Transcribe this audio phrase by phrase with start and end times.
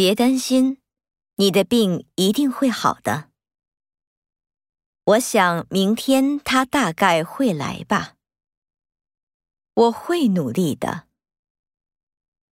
[0.00, 0.78] 别担心
[1.36, 3.28] 你的病一定会好的。
[5.04, 8.14] 我想明天他大概会来吧。
[9.74, 11.09] 我会努力的。